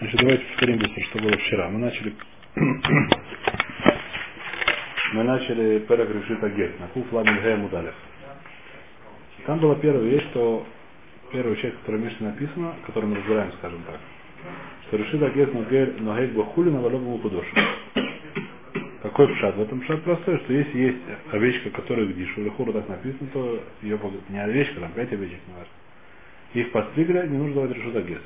[0.00, 1.68] Значит, давайте повторим быстро, что было вчера.
[1.68, 2.14] Мы начали
[5.12, 7.94] мы начали Перек Решит Агет, на Куф Гэ Мудалев.
[9.44, 10.66] Там была первая вещь, что
[11.30, 14.00] первая часть, которая Мишне написана, которую мы разбираем, скажем так,
[14.86, 17.54] что Решит Агет Ногель Бахули на Валебу Кудошу.
[19.02, 19.56] Какой пшат?
[19.56, 20.98] В этом пшат простой, что если есть
[21.30, 25.40] овечка, которая в Дишу, или хору так написано, то ее не овечка, там пять овечек,
[26.54, 26.62] не.
[26.62, 28.22] Их постригли, не нужно давать решут агес.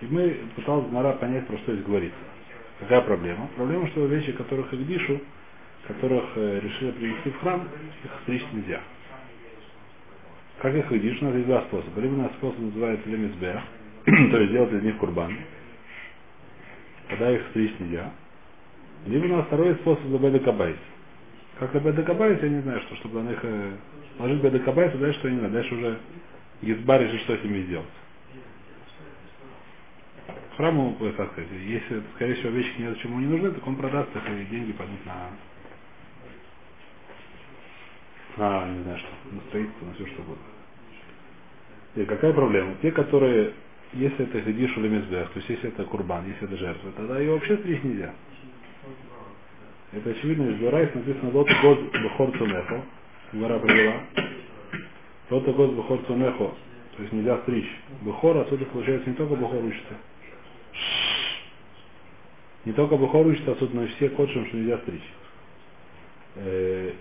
[0.00, 2.18] И мы пытались Мара понять, про что здесь говорится.
[2.80, 3.48] Какая проблема?
[3.56, 5.20] Проблема, что вещи, которых их дишу,
[5.86, 7.68] которых э, решили привести в храм,
[8.04, 8.80] их стричь нельзя.
[10.60, 12.00] Как их видишь, у нас есть два способа.
[12.00, 13.60] Либо у нас способ называется лемизбех,
[14.04, 15.36] то есть делать из них курбан.
[17.08, 18.12] Тогда их стричь нельзя.
[19.06, 20.76] Либо у нас второй способ лабеда кабайс.
[21.58, 23.72] Как лабеда кабайс, я не знаю, что, чтобы на них э,
[24.18, 25.54] ложить беда кабайс, а дальше что не надо.
[25.54, 25.98] Дальше уже
[26.62, 27.86] Гизбар решит, что с ними сделать.
[30.56, 34.08] Храму, как сказать, если, скорее всего, вещи ни зачем ему не нужны, так он продаст
[34.14, 35.30] их, и деньги пойдут на,
[38.36, 40.44] на, не знаю что, на строительство, на все что угодно.
[41.96, 42.74] И какая проблема?
[42.82, 43.52] Те, которые,
[43.92, 47.32] если это хидиш или мизбех, то есть если это курбан, если это жертва, тогда ее
[47.32, 48.14] вообще стричь нельзя.
[49.92, 52.82] Это очевидно, из דאורייתא написано «לא תגוז בכור צאנך»,
[53.32, 53.94] Гемара привела,
[55.30, 56.52] «לא תגוז בכור צאנך»,
[56.96, 57.70] то есть нельзя стричь.
[58.02, 59.94] בכור, отсюда получается не только בכור учится,
[62.64, 65.10] не только בכור учит отсюда, но и все קדשים, что нельзя стричь.
[66.36, 66.92] Э,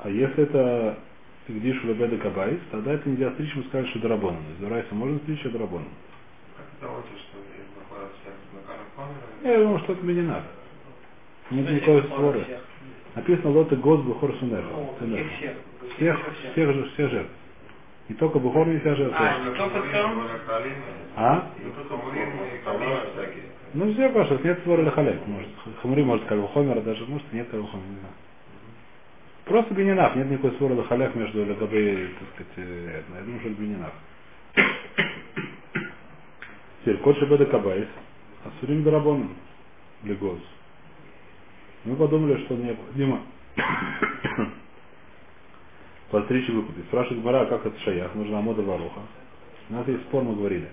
[0.00, 0.98] а если это
[1.48, 4.42] הקדש לבדק הבית, тогда это нельзя стричь, мы скажем, что דרבנן.
[4.52, 5.88] Из דאורייתא можно стричь, а דרבנן.
[9.42, 10.44] Я думаю, что это мне не надо.
[11.50, 12.44] Нет никакой своры.
[13.14, 14.64] Написано Лоты Гос Бухор Сунер.
[15.96, 16.18] Всех,
[16.52, 17.30] всех же, всех жертв.
[18.08, 19.32] Не только Бухор нельзя жертвовать.
[19.32, 20.14] А, не только там?
[21.16, 21.50] А?
[23.74, 25.26] Ну, все, Паша, нет свора лахалек.
[25.26, 25.50] Может,
[25.82, 28.14] хамри может кальвухомера даже, может, нет кальвухомера, не знаю.
[29.44, 33.92] Просто бенинав, нет никакой своры лахалек между ЛГБ, так сказать, я думаю, что это бенинав.
[36.80, 37.88] Теперь, кот шебеда кабайс,
[38.44, 39.34] асурим дарабоном,
[40.04, 40.38] легоз.
[41.84, 43.22] Мы подумали, что необходимо
[46.10, 46.84] подстричь и выкупить.
[46.86, 49.00] Спрашивает Мара, как это шаях, нужна мода варуха.
[49.70, 50.68] У нас есть спор, мы говорили.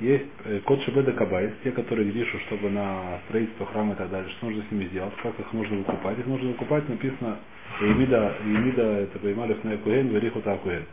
[0.00, 4.28] Есть э, код Шебеда Кабайс, те, которые гришу, чтобы на строительство храма и так далее,
[4.30, 6.18] что нужно с ними сделать, как их нужно выкупать.
[6.18, 7.38] Их нужно выкупать, написано
[7.80, 10.84] Емида, Емида это поймали на Куэн, Вериху Такуэн.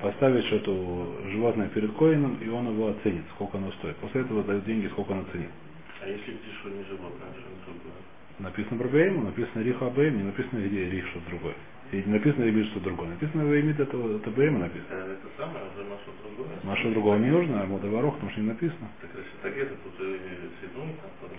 [0.00, 3.96] Поставить что-то животное перед коином, и он его оценит, сколько оно стоит.
[3.96, 5.50] После этого дают деньги, сколько оно ценит.
[6.02, 8.00] А если гришу не животное, а что другое?
[8.40, 11.54] Написано про Бейму, написано Риху Абейм, не написано где Рих что-то другое.
[11.92, 13.08] И не написано Рибит что другое.
[13.10, 14.86] Написано Веймит это, это Бейма написано.
[14.90, 16.56] Э, Это самое, уже машу другое.
[16.62, 18.88] Машу другого не нужно, а Модоворох, потому что не написано.
[19.02, 20.06] Так решит так это тут
[20.60, 20.88] седун,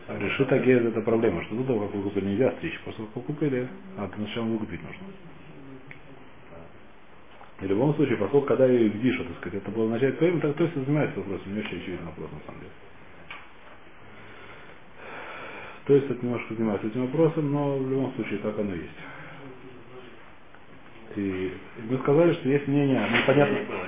[0.08, 3.22] А решит агез это проблема, что тут как вы купили нельзя стричь, просто как вы
[3.24, 5.08] купили, а сначала выкупить нужно.
[7.62, 10.56] И в любом случае, поскольку когда ее видишь, так сказать, это было начать твоим, так
[10.56, 12.72] то есть занимается вопросом, не очень очевидный вопрос на самом деле.
[15.86, 19.00] То есть это немножко занимается этим вопросом, но в любом случае так оно есть.
[21.16, 21.54] И
[21.90, 23.54] мы сказали, что есть мнение, Я непонятно.
[23.60, 23.84] не понял.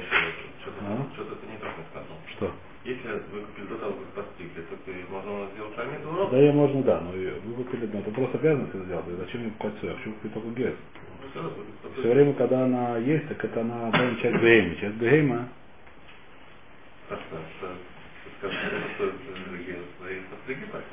[0.62, 1.08] Что-то А?
[1.14, 2.18] что-то ты не так сказал.
[2.36, 2.52] Что?
[2.84, 6.36] Если вы купили до того, как постригли, то ты можно сделать пирамиду Да урока?
[6.36, 9.06] я можно, да, но выкупили, но это просто обязанность сделать.
[9.20, 9.96] Зачем мне покупать свою?
[9.96, 10.74] Почему купить только гес?
[12.00, 14.76] Все время, когда она есть, так это она да, часть бейма.
[14.76, 15.48] Часть бейма,
[18.40, 19.14] Скажи, это стоит
[20.00, 20.84] свои постриги так?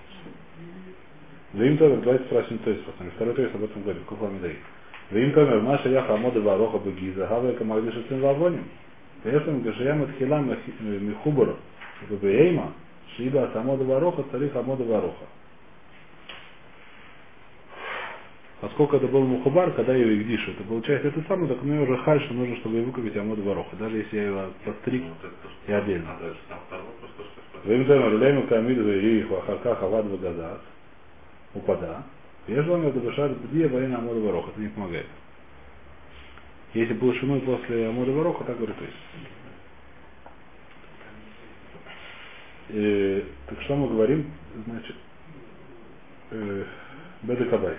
[1.53, 3.12] Вим Томер, давайте спросим то есть посмотрим.
[3.16, 4.56] Второй то есть об этом говорит, Кухла Медей.
[5.11, 8.65] Вим Томер, Маша Яха Амода Вароха Бегиза, Хавека Магдиша Цин Вавоним.
[9.25, 11.56] Поэтому Гашаяма Тхила Михубара,
[12.09, 12.72] Бейма,
[13.16, 15.27] Шиба Самода Вароха, Царих Амода Вароха.
[18.61, 21.97] Поскольку это был Мухубар, когда я ее Игдишу, это получается это самое, так мне уже
[21.99, 23.75] халь, что нужно, чтобы ее выкупить Амода Вароха.
[23.77, 25.28] Даже если я ее постриг, что
[25.67, 26.17] и отдельно.
[26.19, 27.69] что что.
[27.69, 30.61] Вим Томер, Лейма Камиду Ирих, Вахака Хавад Вагазат,
[31.55, 32.05] упада.
[32.49, 35.06] Желаю между душа Бдия Варина Амода Вароха, это не помогает.
[36.75, 38.76] Если был шиной после Амода Вароха, так говорит.
[42.70, 44.31] Э, так что мы говорим,
[44.67, 44.97] значит,
[46.31, 46.64] э,
[47.22, 47.78] בדק הבית.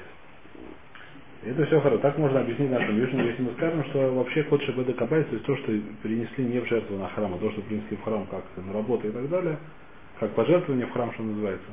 [1.44, 2.01] Это все хорошо.
[2.01, 5.45] Так можно объяснить нашу Мишну, если мы скажем, что вообще קדשי בדק הבית, то есть
[5.45, 5.71] то, что
[6.03, 9.07] перенесли не в жертву на храм, а то, что принесли в храм как на работу
[9.07, 9.57] и так далее,
[10.19, 11.69] как пожертвование в храм, что называется,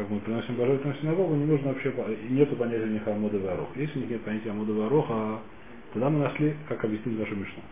[0.00, 1.92] как мы приносим в синагогу, не нужно вообще,
[2.30, 3.68] нету понятия у них העמדה והערכה.
[3.76, 5.40] Если у них нет понятия העמדה והערכה,
[5.92, 7.62] тогда мы нашли, как объяснить нашу Мишну.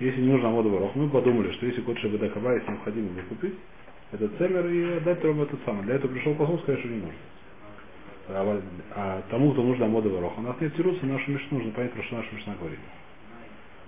[0.00, 3.54] Если не нужно Амода Варох, мы подумали, что если код Шабеда Кабайс необходимо выкупить,
[4.12, 5.84] этот цемер и отдать Рому этот самый.
[5.84, 7.14] Для этого пришел Косов, сказать, что не нужно.
[8.28, 8.62] А,
[8.96, 10.36] а тому, кто нужно Амода Ворох.
[10.36, 12.80] У нас нет тируса, нашу Мишну нужно понять, про что наша Мишна говорит.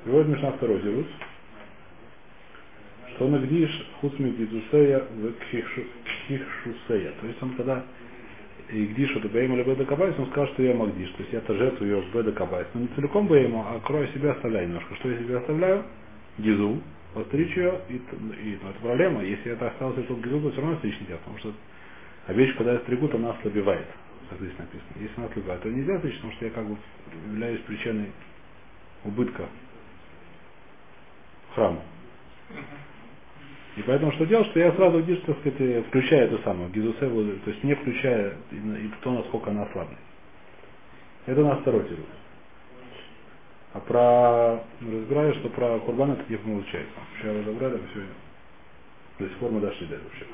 [0.05, 1.07] Приводит Мишна второй тирус.
[3.15, 3.71] Что нагдиш
[4.01, 5.33] хуцми гидусея в
[6.27, 7.13] кихшусея.
[7.21, 7.85] То есть он когда
[8.71, 11.11] и гдиш это бейма или беда кабайс, он скажет, что я магдиш.
[11.11, 12.67] То есть я это жертву ее беда кабайс.
[12.75, 14.95] Но не целиком бейма, а кроя себя оставляю немножко.
[14.97, 15.85] Что я себе оставляю?
[16.39, 16.81] Гизу,
[17.13, 19.23] постричь ее, и, и ну, это проблема.
[19.23, 21.53] Если это осталось этот гизу, то все равно стричь нельзя, потому что
[22.27, 23.87] овечка, когда я стригу, то она ослабевает.
[24.31, 24.89] Как здесь написано.
[24.97, 26.77] Если она ослабевает, то нельзя стричь, потому что я как бы
[27.27, 28.13] являюсь причиной
[29.05, 29.47] убытка
[31.55, 31.83] храму.
[33.77, 37.51] И поэтому что делать, что я сразу гиш, так сказать, включаю эту самую гизусеву, то
[37.51, 39.97] есть не включая и то, насколько она слабая.
[41.25, 42.05] Это у нас второй тирус.
[43.73, 46.93] А про разбираю, что про Курбан это не получается.
[47.17, 48.03] Вчера разобрали, а все.
[49.19, 50.31] До сих пор мы дошли до этого вчера.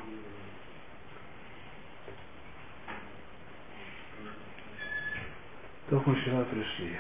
[5.90, 6.96] Только мы вчера пришли.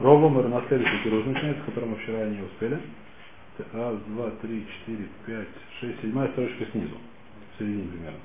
[0.00, 2.78] Ровомер на следующий пирог начинается, с которым мы вчера не успели.
[3.72, 5.48] Раз, два, три, четыре, пять,
[5.80, 6.94] шесть, седьмая строчка снизу.
[6.94, 8.18] В середине примерно.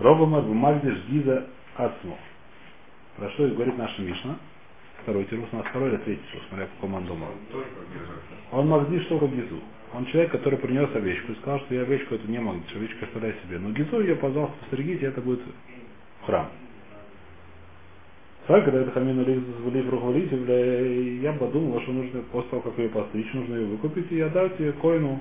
[0.00, 1.46] Ровомер в Магдиш Гиза
[1.76, 2.18] Ацмо.
[3.16, 4.36] Про что говорит наша Мишна?
[5.02, 7.06] Второй тирус, у нас второй или третий тирус, смотря по какому он.
[8.52, 9.60] Он Магдиш только Гизу.
[9.94, 13.34] Он человек, который принес овечку и сказал, что я овечку эту не Магдиш, овечку оставляй
[13.44, 13.58] себе.
[13.58, 15.40] Но Гизу ее, пожалуйста, постригите, это будет
[16.26, 16.50] храм.
[18.48, 20.32] Так, когда это хамину лив рухвалить,
[21.22, 24.72] я подумал, что нужно после того, как ее постричь, нужно ее выкупить и отдать ее
[24.72, 25.20] коину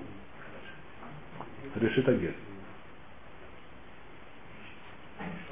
[1.75, 2.33] решит агет.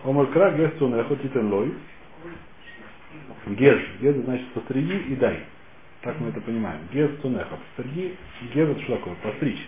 [0.05, 1.73] Омаркра гес цунехо титен лой.
[3.47, 3.81] Гез.
[3.99, 5.39] Гез значит постриги и дай.
[6.01, 6.79] Так мы это понимаем.
[6.93, 7.57] Гез цунеха.
[7.75, 8.15] Постриги.
[8.53, 9.15] Гез это что такое?
[9.15, 9.67] Постричь.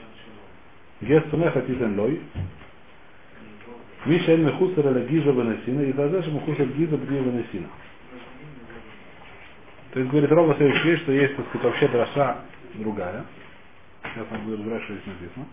[1.02, 2.22] Гез цунеха титен лой.
[4.06, 5.82] Миша эль мехусер эля гижа венесина.
[5.82, 7.68] И тазеш мехусер гиза бди венесина.
[9.92, 12.38] То есть, говорит Рома следующая вещь, что есть, так сказать, вообще дроша
[12.76, 13.26] другая.
[14.04, 15.46] Сейчас нам будет разбирать, что здесь написано.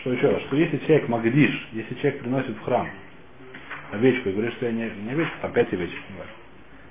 [0.00, 2.88] Что еще раз, что если человек магдиш, если человек приносит в храм
[3.92, 5.98] овечку и говорит, что я не, не овечку, там пять овечек.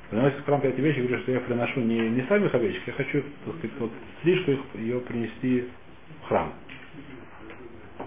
[0.09, 2.93] Приносит в храм пять овечек и говорит, что я приношу не, не самих овечек, я
[2.93, 5.67] хочу, так сказать, вот стрижку их, ее принести
[6.23, 6.53] в храм.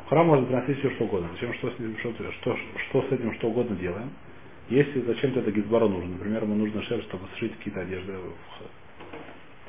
[0.06, 1.28] В храм можно приносить все что угодно.
[1.34, 2.56] Зачем что с, ним, что, что,
[2.88, 4.10] что с этим что угодно делаем?
[4.68, 8.14] Если зачем-то это гизбару нужно, например, ему нужно шерсть, чтобы сшить какие-то одежды,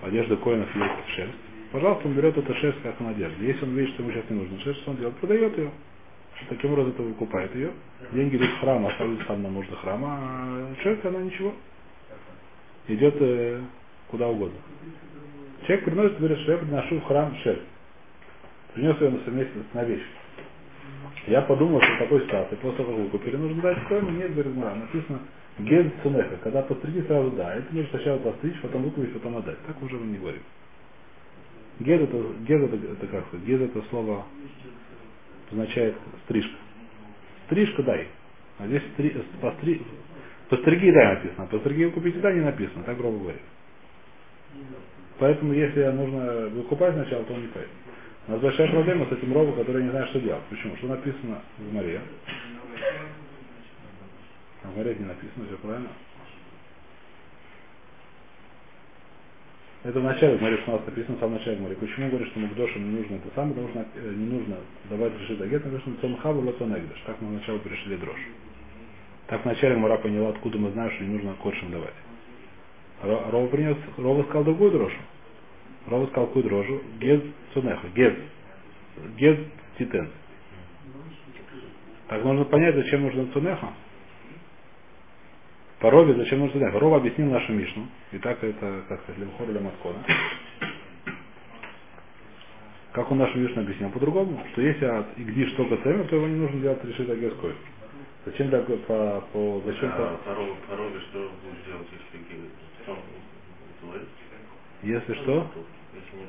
[0.02, 1.38] одежды коинов есть шерсть,
[1.72, 3.46] пожалуйста, он берет эту шерсть как на одежде.
[3.46, 5.72] Если он видит, что ему сейчас не нужно шерсть, он делает, продает ее.
[6.50, 7.72] Таким образом это выкупает ее.
[8.12, 11.54] Деньги идут в храм, оставляются там на нужды храма, а шерсть она ничего.
[12.88, 13.62] Идет э,
[14.10, 14.58] куда угодно.
[15.66, 17.62] Человек приносит, говорит, что я приношу в храм шерсть.
[18.74, 20.04] Принес ее на совместно на вещь.
[21.28, 24.76] Я подумал, что такой ситуации, после того, как выкупили, нужно дать коину, нет, говорит, Мара,
[24.76, 25.20] написано
[25.60, 29.58] Гез Цунеха, когда постриги сразу да, это нужно сначала постричь, потом выкупить, потом отдать.
[29.66, 30.42] Так уже мы не говорим.
[31.80, 32.18] Гез это,
[32.48, 34.26] гез это, это как сказать, гез это слово
[35.52, 35.96] означает
[36.26, 36.56] стрижка.
[37.46, 38.08] Стрижка дай.
[38.60, 39.82] А здесь стри, постри,
[40.50, 43.40] постриги дай написано, постриги выкупить да не написано, так грубо говоря.
[45.18, 47.72] Поэтому если нужно выкупать сначала, то он не поедет.
[48.28, 50.44] У нас большая проблема с этим ровом, который не знает, что делать.
[50.50, 50.76] Почему?
[50.78, 52.02] Что написано в море?
[54.64, 55.90] А в море не написано, все правильно?
[59.84, 61.76] Это в начале в море, что у нас написано в самом начале в море.
[61.76, 64.58] Почему говорит, что Мукдошу не нужно это самое, потому что э, не нужно
[64.90, 67.00] давать решить агет, написано Цомхаву Латонегдаш.
[67.06, 68.28] Так мы вначале перешли дрожь.
[69.28, 71.94] Так вначале Мара поняла, откуда мы знаем, что не нужно коршем давать.
[73.04, 74.98] Рова принес, Рова сказал другую дрожь.
[75.88, 76.82] Рова сказал какую дрожжу?
[77.00, 77.22] Гез
[77.54, 77.88] цунеха.
[77.90, 78.14] Гез.
[79.18, 79.38] Гез
[79.78, 80.10] титен.
[82.08, 83.70] Так нужно понять, зачем нужно цунеха.
[85.80, 86.80] По Рове зачем нужно цунеха.
[86.80, 87.88] Рова объяснил нашу Мишну.
[88.12, 90.04] И так это, как сказать, Лемхор или Маткона.
[92.92, 96.36] Как он нашу Мишну объяснил по-другому, что если от Игдиш только цемер, то его не
[96.36, 97.54] нужно делать решить агеской.
[98.26, 100.34] Зачем так по, по зачем а, по,
[100.68, 102.18] по Рове что будет делать, если
[104.84, 105.48] если что?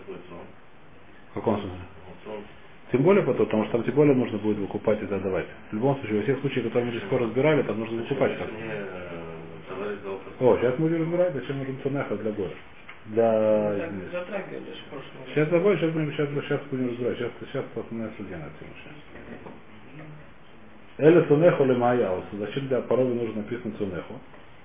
[0.05, 0.39] Твой сон.
[1.31, 1.79] В каком смысле?
[2.93, 5.47] Тем более, потому что там тем более нужно будет выкупать и отдавать.
[5.71, 8.49] В любом случае, во всех случаях, которые мы пор разбирали, там нужно выкупать как
[10.03, 12.55] дал О, сейчас мы будем разбирать, зачем нужен цунеха для горя.
[13.77, 13.87] для...
[14.75, 15.29] Же в прошлом раз.
[15.35, 17.19] Сейчас сейчас будем, сейчас, сейчас будем разбирать.
[17.19, 19.53] Сейчас, сейчас основная судья на тему сейчас.
[20.99, 22.27] Эля цунеху ли маяусу.
[22.33, 24.15] Зачем для породы нужно написано цунеху?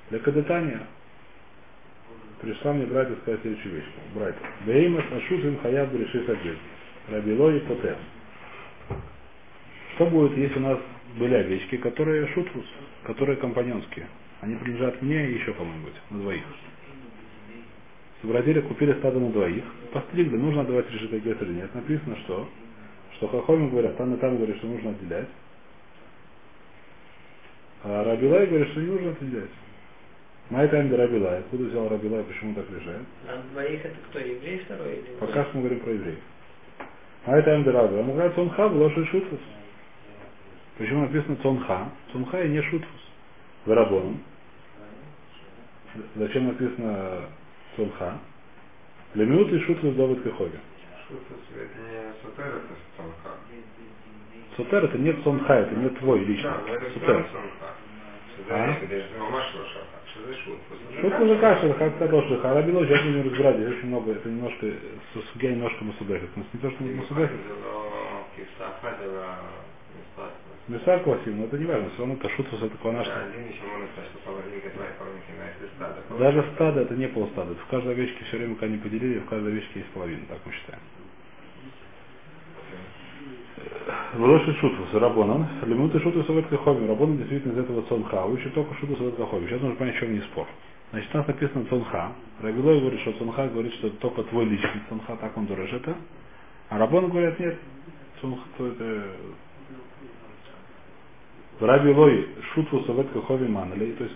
[0.10, 0.82] Для кадетания.
[2.44, 3.86] Пришла мне братья сказать следующую вещь.
[4.14, 4.38] Братья.
[4.66, 6.58] Беймас ашутим хаяб решит один.
[7.10, 7.96] Рабилой потер.
[9.96, 10.78] Что будет, если у нас
[11.18, 12.66] были овечки, которые шутфус,
[13.04, 14.08] которые компаньонские?
[14.42, 16.44] Они принадлежат мне и еще кому-нибудь, на двоих.
[18.22, 21.74] Собродили, купили стадо на двоих, постригли, нужно отдавать решит или нет.
[21.74, 22.50] Написано, что?
[23.16, 25.30] Что Хахоми говорят, там и там говорят, что нужно отделять.
[27.86, 29.50] А Рабилай говорит, что не нужно отделять.
[30.54, 31.40] Майта Эмда Рабилай.
[31.40, 33.02] Откуда взял Рабилай, почему так решает?
[33.28, 35.16] А двоих это кто, еврей второй или?
[35.20, 36.20] Пока что мы говорим про евреев.
[37.26, 38.02] Майта Эмда Рабилай.
[38.02, 39.40] Он говорит, Цонха в лошадь шутфус.
[40.78, 41.90] Почему написано Цонха?
[42.12, 43.02] Цонха и не шутфус.
[43.66, 44.22] Верабоном.
[46.18, 47.22] Зачем написано
[47.76, 48.20] Цонха?
[49.16, 50.60] Для минуты шутфус Давид Кахови.
[51.08, 53.38] Шутус, это не сутер, это стонха.
[54.56, 56.52] Сутер это не Цонха, это не твой личный.
[56.52, 57.26] Да, Сутер.
[58.52, 58.78] А?
[61.02, 64.68] Шут мужика, что как сказал, что Харабило, сейчас будем разбирать, здесь очень много, это немножко,
[65.34, 66.30] судья немножко Масугахит.
[66.38, 67.40] Не то, что Масугахит,
[70.68, 73.08] Месар Квасим, но это не важно, все равно это шутус, это кванаш.
[76.20, 77.54] Даже стадо это не полстада.
[77.56, 80.54] В каждой овечке все время, когда они поделили, в каждой овечке есть половина, так мы
[80.54, 80.80] считаем.
[84.18, 85.48] Лошадь шутус, Рабонан.
[85.66, 86.88] Лемуты шутус в Кахоми.
[86.88, 88.26] Рабонан действительно из этого цонха.
[88.26, 89.48] Учит только шутус в Кахоми.
[89.48, 90.48] Сейчас нужно понять, в чем не спор.
[90.92, 92.12] Значит, у нас написано цонха.
[92.42, 95.96] Рабилой говорит, что цонха говорит, что только твой личный цонха, так он дураж это.
[96.70, 97.58] А Рабон говорят, нет,
[98.22, 99.04] цонха, то это
[101.60, 103.94] Рабилой шутус в Кахоми манали.
[103.94, 104.16] То есть,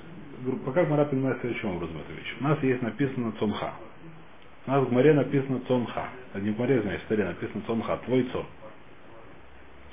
[0.65, 2.35] пока Гмара понимает следующим образом эту вещь.
[2.39, 3.73] У нас есть написано цонха.
[4.67, 6.09] У нас в Гмаре написано цонха.
[6.33, 8.45] А не в Гмаре, значит, в Таре написано цонха, твой цон.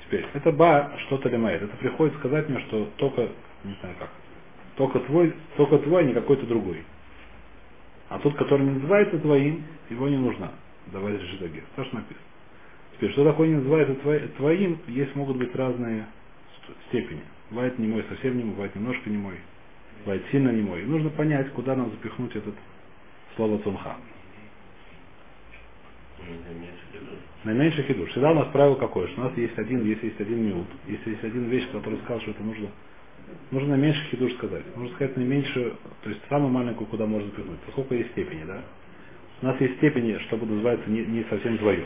[0.07, 1.61] Теперь, это ба что-то лимает.
[1.61, 3.29] Это приходит сказать мне, что только,
[3.63, 4.09] не знаю как,
[4.77, 6.83] только твой, только твой, а не какой-то другой.
[8.09, 10.51] А тот, который не называется твоим, его не нужно
[10.87, 11.63] давать решитаге.
[11.75, 12.25] То, что написано.
[12.93, 16.05] Теперь, что такое не называется твои- твоим, есть могут быть разные
[16.65, 17.21] ст- степени.
[17.49, 19.35] Бывает не мой, совсем не мой, бывает немножко не мой,
[20.03, 20.83] бывает сильно не мой.
[20.83, 22.55] И нужно понять, куда нам запихнуть этот
[23.35, 23.97] слово цунха.
[27.43, 28.09] Наименьший хидуш.
[28.09, 31.11] Всегда у нас правило какое, что у нас есть один, если есть один минут, если
[31.11, 32.69] есть один вещь, который сказал, что это нужно,
[33.51, 34.63] нужно наименьший хидуш сказать.
[34.75, 37.59] Нужно сказать наименьшую, то есть самую маленькую, куда можно запихнуть.
[37.67, 38.63] Поскольку есть степени, да?
[39.41, 41.85] У нас есть степени, что называется не, не совсем твое.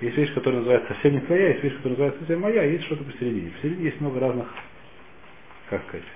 [0.00, 3.04] Есть вещь, которая называется совсем не твоя, есть вещь, которая называется совсем моя, есть что-то
[3.04, 3.50] посередине.
[3.52, 4.48] Посередине есть много разных,
[5.70, 6.06] как сказать,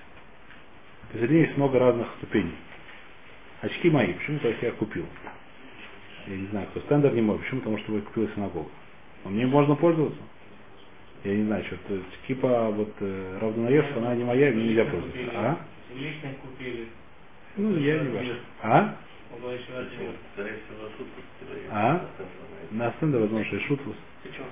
[1.11, 2.55] посередине есть много разных ступеней.
[3.63, 5.07] Очки мои, почему-то я купил
[6.29, 7.61] я не знаю, кто стендер не мой, почему?
[7.61, 8.69] Потому что его купила синагога.
[9.25, 10.21] Но мне можно пользоваться.
[11.25, 13.39] Я не знаю, что то есть, типа вот э,
[13.97, 15.19] она не моя, мне нельзя пользоваться.
[15.35, 15.59] А?
[15.95, 16.87] Лично купили.
[17.57, 18.35] Ну, я не важно.
[18.63, 18.97] А?
[21.71, 22.07] А?
[22.71, 23.97] На стендер возможно, что и.
[24.23, 24.45] Ты что?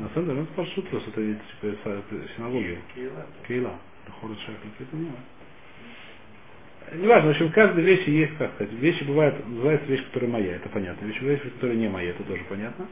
[0.00, 2.02] На стендер, ну, шутвус, это ведь, типа
[2.36, 2.78] синагоги.
[3.46, 3.78] Кейла.
[4.20, 5.24] Ходит шахлик, это не важно.
[6.92, 10.30] Не важно, в общем, в каждой вещи есть, как сказать, вещи бывают, называется вещь, которая
[10.30, 11.04] моя, это понятно.
[11.04, 12.86] Вещи вещи, которые не мои, это тоже понятно.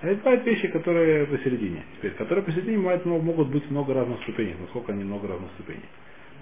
[0.00, 1.82] А бывают вещи, которые посередине.
[1.96, 5.84] Теперь, которые посередине бывают, могут быть много разных ступеней, насколько они много разных ступеней.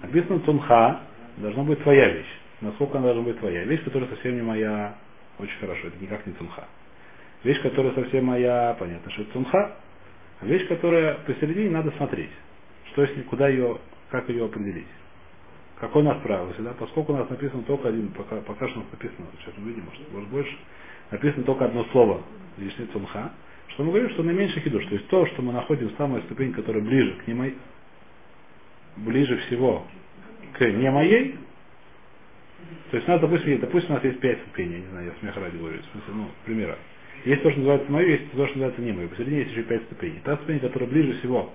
[0.03, 1.01] Написано цунха,
[1.37, 2.39] должна быть твоя вещь.
[2.61, 3.63] Насколько она должна быть твоя.
[3.63, 4.95] Вещь, которая совсем не моя,
[5.39, 6.67] очень хорошо, это никак не цунха.
[7.43, 9.75] Вещь, которая совсем моя, понятно, что это цунха.
[10.39, 12.31] А вещь, которая посередине, надо смотреть.
[12.91, 13.79] Что с ней, куда ее,
[14.09, 14.87] как ее определить.
[15.81, 16.73] Какой у нас правило всегда?
[16.73, 19.83] Поскольку у нас написано только один, пока, пока что у нас написано, сейчас мы видим,
[19.85, 20.55] может, может больше,
[21.09, 22.21] написано только одно слово,
[22.59, 23.31] лишний цумха,
[23.69, 26.53] что мы говорим, что наименьший хидуш, то есть то, что мы находим в самой ступень,
[26.53, 27.57] которая ближе к не моей,
[28.97, 29.87] ближе всего
[30.53, 31.39] к не моей,
[32.91, 35.13] то есть нас, допустим, есть, допустим, у нас есть пять ступеней, я не знаю, я
[35.19, 36.75] смех ради говорю, в смысле, ну, к примеру.
[37.25, 39.07] Есть то, что называется мое, есть то, что называется не мое.
[39.07, 40.21] Посередине есть еще пять ступеней.
[40.23, 41.51] Та ступень, которая ближе всего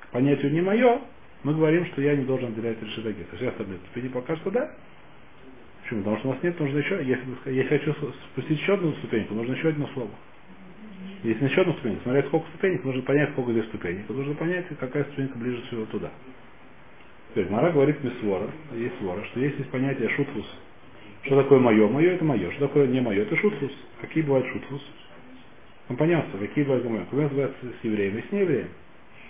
[0.00, 1.00] к понятию не мое,
[1.44, 3.22] мы говорим, что я не должен отделять решетаги.
[3.22, 4.70] То есть все остальные ступени пока что да.
[5.82, 6.00] Почему?
[6.00, 7.94] Потому что у нас нет, нужно еще, если, если хочу
[8.32, 10.10] спустить еще одну ступеньку, нужно еще одно слово.
[11.22, 14.08] Если на еще одну ступеньку, смотря сколько ступенек, нужно понять, сколько здесь ступенек.
[14.08, 16.10] Нужно понять, какая ступенька ближе всего туда.
[17.30, 20.46] Теперь Мара говорит Мисвора, есть свора, что есть, есть понятие шутфус.
[21.24, 21.88] Что такое мое?
[21.88, 22.50] Мое это мое.
[22.52, 23.22] Что такое не мое?
[23.22, 23.72] Это шутфус.
[24.00, 24.82] Какие бывают шутфус?
[25.88, 26.38] Компаньонство.
[26.38, 27.16] Какие бывают компаньонства?
[27.16, 28.68] Компаньонство бывает с евреем и с неевреем.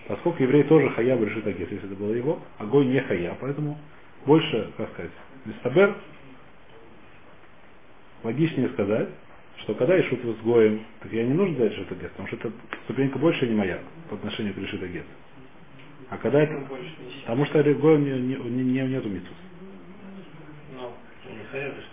[0.06, 3.78] Поскольку еврей тоже хаяб решит агес, если это было его, огонь не хая, поэтому
[4.26, 5.12] больше, как сказать,
[5.46, 5.96] мистабер,
[8.22, 9.08] логичнее сказать,
[9.58, 12.36] что когда я шутку с Гоем, так я не нужен дать решит агет, потому что
[12.36, 12.52] это
[12.84, 13.78] ступенька больше не моя
[14.10, 15.06] по отношению к решит агет.
[16.10, 16.62] А когда это...
[17.22, 19.36] Потому что Гоем не, не, не, не, нету митцвус.
[21.26, 21.44] Ну, Не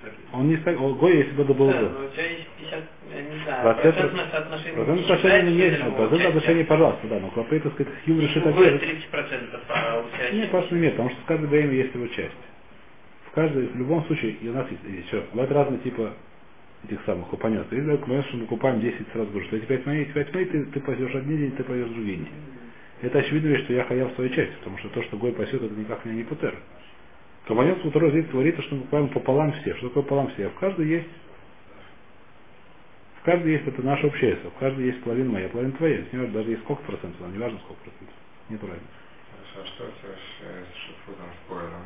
[0.02, 0.14] так.
[0.34, 2.84] Он не ставит, о, Гой, если бы это было да, но у тебя есть 50,
[3.16, 5.06] я не знаю, Процент- процентное соотношение.
[5.08, 8.84] Процент не есть, процент пожалуйста, да, но клопы, так сказать, хил решит Ну, будет агет.
[8.84, 12.36] 30%, а у тебя Нет, просто нет, потому что в каждой БМ есть его часть.
[13.26, 16.14] В каждой, в любом случае, и у нас есть, еще, бывают разные типа
[16.88, 17.72] этих самых купанет.
[17.72, 20.46] Если мы что мы купаем 10 сразу говорю, что эти 5 мои, эти 5 мои,
[20.46, 22.28] ты, ты пасешь одни день, ты пойдешь другие дни.
[23.02, 26.06] Это очевидно, что я хаяв свою часть, потому что то, что Гой пасет, это никак
[26.06, 26.56] меня не путер.
[27.48, 29.76] Кабанет второй здесь говорится, что мы купаем пополам все.
[29.76, 30.50] Что такое пополам все?
[30.50, 31.08] В каждой есть
[33.22, 36.04] в каждой есть это наше общество, в каждой есть половина моя, половина твоя.
[36.12, 38.16] Не важно, даже есть сколько процентов, не важно сколько процентов.
[38.50, 38.88] Нет разницы.
[39.54, 41.86] Хорошо, а что тебя с, с шифутом с Коэном?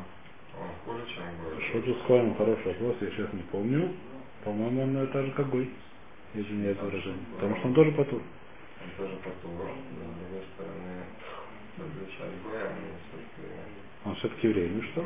[0.56, 1.82] Он хуже, чем Гой?
[1.82, 3.92] Тут с хороший вопрос, я сейчас не помню.
[4.44, 5.68] По-моему, он так же как Гой.
[6.32, 7.20] Если не это выражение.
[7.34, 8.22] Потому что он тоже потур.
[8.22, 11.04] Он тоже потур, но с другой стороны,
[11.76, 13.44] подключать Гоя, они все-таки
[14.06, 15.04] Он все-таки еврей, ну что?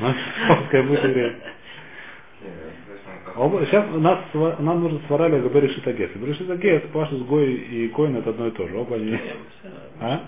[0.00, 1.32] Ну, пускай будет еврей.
[2.42, 2.54] Нет,
[2.86, 3.38] то есть он как...
[3.38, 4.18] Оба- Сейчас у нас,
[4.60, 6.16] нам нужно сварали ГБ решит агет.
[6.16, 8.76] Решит агет, Паша с Гой и Коин это одно и то же.
[8.78, 9.18] Оба они...
[10.00, 10.18] А?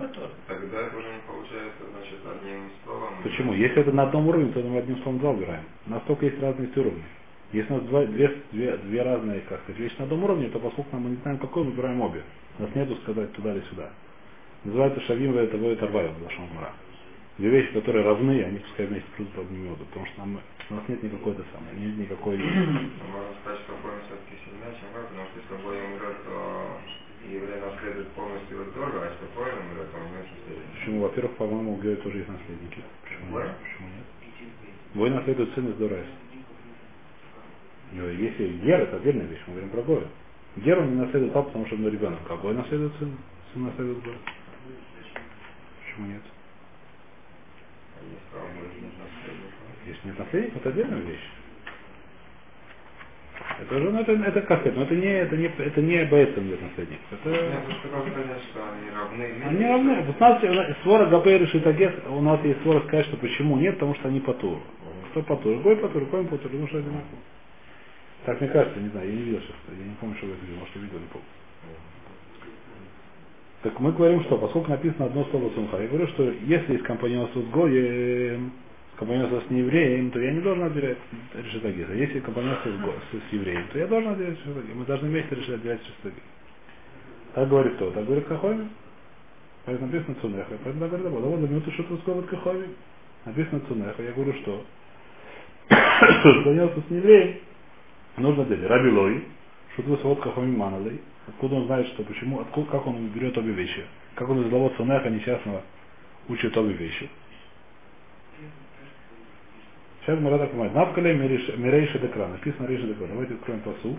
[0.47, 3.09] Тогда уже не получается, значит, одним словом...
[3.23, 3.55] Почему?
[3.55, 5.65] Если это на одном уровне, то мы одним словом два убираем.
[5.87, 7.05] Настолько есть разность уровней.
[7.53, 10.59] Если у нас два, две, две, две разные, как сказать, вещи на одном уровне, то
[10.59, 12.23] поскольку мы не знаем какой, мы выбираем обе.
[12.59, 13.91] У нас нету сказать туда или сюда.
[14.65, 16.73] Называется шавим это будет арваев в нашем мара.
[17.39, 20.75] Две вещи, которые равны, они пускай вместе придут под одним меду, потому что нам, у
[20.75, 22.37] нас нет никакой то самой, нет никакой...
[22.37, 26.37] Можно сказать, что Гой все-таки сильнее, чем Гой, потому что если Гой умрет, то
[27.25, 30.67] еврей наследует полностью его дорого, а если Гой умрет, то он не наследует.
[30.77, 31.01] Почему?
[31.01, 32.81] Во-первых, по-моему, у Гея тоже есть наследники.
[33.01, 33.57] Почему нет?
[33.65, 34.07] Почему нет?
[34.95, 36.07] Гой наследует сын из Дорайс.
[37.93, 40.09] Если Гер, это отдельная вещь, мы говорим про Гоя.
[40.57, 43.17] Гер он не наследует папу, потому что он ребенок, а Гой наследует сын,
[43.53, 44.17] сын наследует Гой.
[45.85, 46.23] Почему нет?
[49.87, 51.29] Если нет наследников, это отдельная вещь.
[53.61, 56.41] Это уже, ну, это, это как сказать, но это не, это не, это не боится
[56.41, 57.05] нет наследников.
[57.11, 59.43] Это, они равны.
[59.45, 60.03] они равны.
[60.03, 63.57] Вот у нас, нас свора Габей решит агес, у нас есть свора сказать, что почему
[63.57, 64.59] нет, потому что они потур.
[65.11, 65.59] Кто потур?
[65.59, 67.19] Гой потур, Коин потур, потому что одинаково.
[68.25, 70.43] Так мне кажется, не знаю, я не видел сейчас, я не помню, что вы это
[70.43, 71.27] видели, может, я видел, не помню.
[73.63, 77.41] Так мы говорим, что поскольку написано одно слово сумха, я говорю, что если есть компаньонство
[77.41, 78.53] с Гоем,
[78.97, 80.99] компаньонство с неевреем, то я не должен отбирать
[81.35, 81.93] решетагиза.
[81.95, 84.75] Если компаньонство с, Го- с, с евреем, то я должен отбирать решетагиза.
[84.75, 86.27] Мы должны вместе решать отбирать решетагиза.
[87.35, 87.91] Так говорит кто?
[87.93, 88.69] Так говорит Кахови.
[89.65, 90.59] Поэтому написано Цунеха.
[90.65, 92.69] Поэтому так говорит, вот минуту что-то сказал Кахови.
[93.25, 94.03] Написано Цунеха.
[94.03, 94.65] Я говорю, что
[96.23, 97.39] компаньонство с неевреем
[98.19, 98.69] нужно делать.
[98.69, 99.25] Раби Лой,
[99.77, 101.01] Шутвы Свод Кахоми Маналей.
[101.29, 103.85] Откуда он знает, что почему, откуда, как он берет обе вещи.
[104.15, 105.63] Как он из главы Цунеха несчастного
[106.29, 107.09] учит обе вещи.
[110.01, 110.75] Сейчас мы рада понимать.
[110.75, 112.27] Навкале Мирейша Декра.
[112.27, 113.07] Написано Рейша Декра.
[113.07, 113.99] Давайте откроем посук.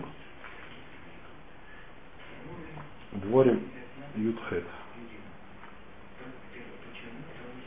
[3.12, 3.62] Дворим
[4.16, 4.64] Ютхет.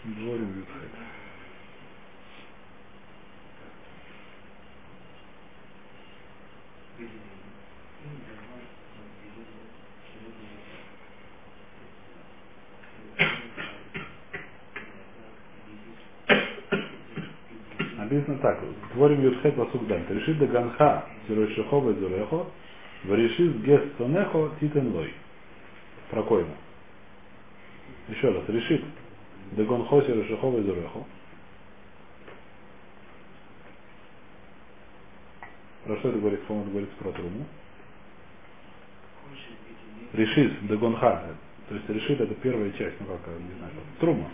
[0.04, 1.07] Дворим Ютхет.
[18.10, 18.60] Написано так.
[18.94, 20.02] Дворим Ютхет посук дан.
[20.10, 22.46] Решит Даганха Сирошихова Зурехо.
[23.04, 25.14] Врешит Гес Сонехо Титен Лой.
[26.10, 26.54] Прокойно.
[28.08, 28.44] Еще раз.
[28.48, 28.82] Решит
[29.52, 31.04] Дагонхо Сирошихова Зурехо.
[35.84, 36.42] Про что это говорит?
[36.44, 37.46] По-моему, говорится про труму.
[40.14, 41.36] Решит Дагонха.
[41.68, 44.30] То есть решит это первая часть, ну как, не знаю, трума.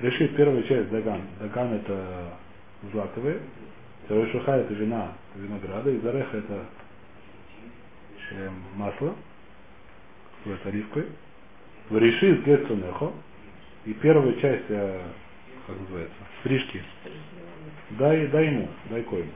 [0.00, 1.22] Решит первая часть Даган.
[1.40, 2.38] Даган это
[2.92, 3.40] злаковые.
[4.04, 5.90] Второй шуха это вина винограда.
[5.90, 6.64] И зареха это
[8.30, 9.14] э, масло.
[10.44, 11.06] С оливкой.
[11.90, 13.12] Решит гецунехо.
[13.84, 15.00] И первая часть, э,
[15.66, 16.82] как называется, стрижки.
[17.90, 19.30] Дай, дай ему, дай коему.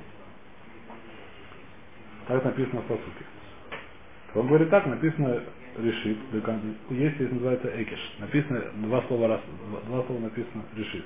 [2.28, 3.24] Так написано в посуке.
[4.34, 5.42] Он говорит так, написано
[5.78, 6.18] решит.
[6.90, 7.98] Есть, здесь называется экиш.
[8.18, 9.40] Написано два слова раз,
[9.86, 11.04] два слова написано решит.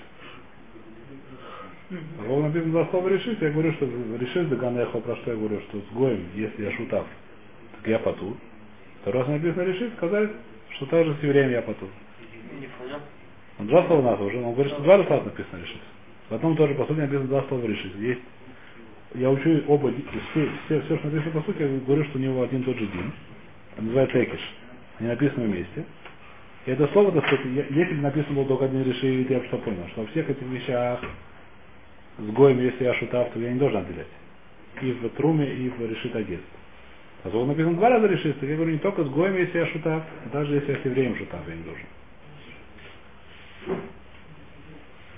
[1.88, 3.86] Когда написано два слова решит, я говорю, что
[4.18, 7.06] решит Даган Эхо, про что я говорю, что с Гоем, если я шутав,
[7.76, 8.36] так я поту.
[9.02, 10.30] Второй раз написано решит, сказать,
[10.70, 11.86] что также с евреем я поту.
[12.60, 12.98] Не понял.
[13.58, 15.80] Он два слова надо уже, он говорит, что два раза написано решит.
[16.28, 17.94] Потом тоже, по сути, написано два слова решит.
[17.96, 18.20] Есть
[19.14, 19.92] я учу оба,
[20.32, 22.86] все, все, все, что написано по сути, я говорю, что у него один тот же
[22.86, 23.12] день.
[23.78, 24.40] Называется экиш.
[24.98, 25.84] Они написаны вместе.
[26.66, 29.46] И это слово, так сказать, я- если бы написано было только один решит, я бы
[29.46, 31.00] что понял, что во всех этих вещах
[32.18, 34.06] с гоем, если я шутав, то я не должен отделять.
[34.82, 36.40] И в труме, и в решит агет.
[37.24, 40.02] А то написано два раза решит, я говорю не только с гоем, если я шутав,
[40.24, 41.86] а даже если я с евреем шутав, я не должен.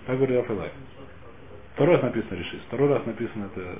[0.06, 0.70] Так говорит Рафилай.
[1.74, 3.78] Второй раз написано решит, второй раз написано это.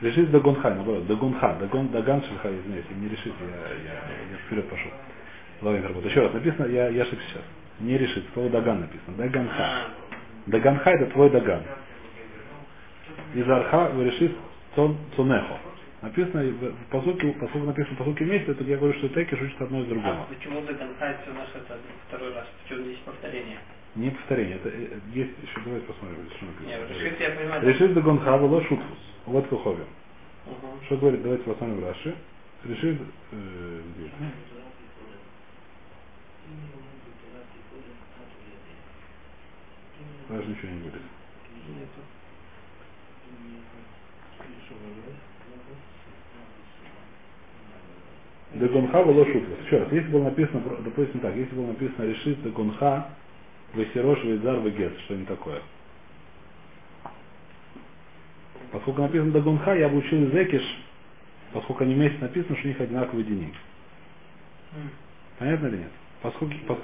[0.00, 3.94] Решит Дагонхай, наоборот, Дагонха, Дагон, Даган Шельха, извиняюсь, не решит, я, я,
[4.32, 4.90] я вперед пошел.
[5.62, 6.08] Ладно.
[6.08, 7.42] Еще раз написано, я, я ошибся сейчас.
[7.80, 9.16] Не решит, слово Даган написано.
[9.16, 9.64] Даганха.
[9.64, 9.90] А,
[10.46, 11.62] Даганха это твой Даган.
[13.34, 14.36] Из Арха вы решит
[14.74, 15.58] Цон Цунехо.
[16.02, 19.80] Написано, в, посылке, поскольку написано в посылке вместе, то я говорю, что Текиш учит одно
[19.80, 20.26] из а другого.
[20.28, 22.46] почему загонхает все наше это второй раз?
[22.62, 23.58] Почему здесь повторение?
[23.94, 27.04] Не повторение, это э, есть еще, давайте посмотрим, что Не, написано.
[27.04, 27.62] решит я понимаю.
[27.66, 28.98] Решит Дагонха было шутфус.
[29.26, 29.86] Вот Куховим.
[30.46, 30.84] Мгм.
[30.84, 32.14] Что говорит, давайте посмотрим Раши.
[32.64, 33.00] Решит,
[33.32, 34.10] э, где?
[40.28, 40.90] Даже ничего не.
[48.54, 49.52] Дегонха было шутка.
[49.64, 53.10] Еще раз, если было написано, допустим так, если было написано решит Дегонха,
[53.74, 55.60] Весерош, Вейзар, Вегет, что-нибудь такое.
[58.72, 60.62] Поскольку написано Дагунха, я бы учил Зекиш,
[61.52, 63.54] поскольку они вместе написано, что у них одинаковый денег.
[65.38, 65.90] Понятно или нет?
[66.22, 66.80] Поскольку, пос-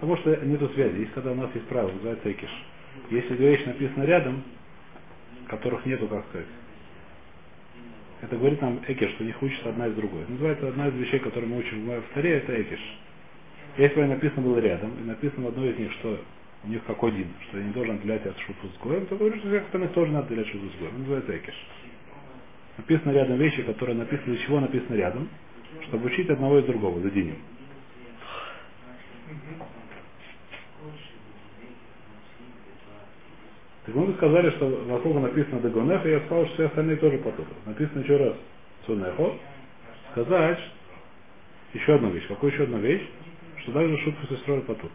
[0.00, 0.98] Потому что нету связи.
[0.98, 2.50] Есть когда у нас есть правило, называется Экиш.
[3.10, 4.42] Если две вещи написаны рядом,
[5.48, 6.46] которых нету, как сказать,
[8.22, 10.24] это говорит нам Экиш, что у них учится одна из другой.
[10.28, 12.80] Называется одна из вещей, которые мы учим в Таре, это Экиш.
[13.76, 16.20] Если бы написано было рядом, и написано в одной из них, что
[16.64, 19.36] у них какой дин, что я не должен отделять от шуту с гоем, то говорю,
[19.38, 20.98] что всех остальных тоже надо отделять шуту с гоем.
[21.00, 21.54] Называется Экиш.
[22.78, 25.28] Написано рядом вещи, которые написаны, для чего написано рядом,
[25.88, 27.36] чтобы учить одного из другого, за динем.
[33.86, 37.52] Так мы сказали, что вокруг написано Дагонеха, я сказал, что все остальные тоже потухли.
[37.66, 38.34] Написано еще раз
[38.86, 39.34] Цунехо.
[40.12, 40.58] Сказать
[41.74, 42.26] еще одну вещь.
[42.28, 43.06] Какую еще одну вещь?
[43.58, 44.90] Что даже шутку сестрой потух.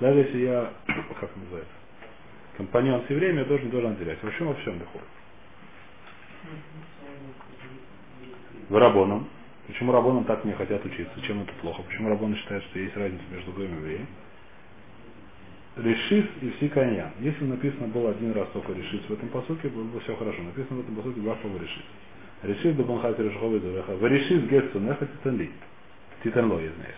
[0.00, 0.72] Даже если я,
[1.20, 1.72] как называется,
[2.56, 4.22] компаньон с евреем, я тоже не должен отделять.
[4.22, 5.02] Во всем, во всем доход.
[8.68, 9.28] В Рабоном.
[9.66, 11.20] Почему Рабоном так не хотят учиться?
[11.22, 11.82] Чем это плохо?
[11.82, 14.06] Почему Рабоны считают, что есть разница между гоем и евреем?
[15.76, 17.10] Решис и все коньян.
[17.20, 20.42] Если написано было один раз только решис в этом посуке, было бы все хорошо.
[20.42, 21.82] Написано в этом посуке два слова решис.
[22.44, 23.94] Решис до банхати решховый дуреха.
[23.96, 25.50] В решис гетсу неха титанли.
[26.22, 26.94] Титанло, извиняюсь.